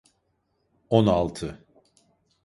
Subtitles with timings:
[0.89, 1.65] On altı.